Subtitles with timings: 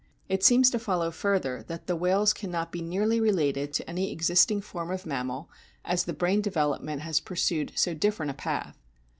[0.27, 4.61] It seems to follow further that the whales cannot be nearly related to any existing
[4.61, 5.49] form 8o A BOOK OF WHALES of mammal
[5.85, 8.79] as the brain development has pursued so different a path.